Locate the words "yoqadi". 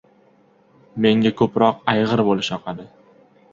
2.57-2.91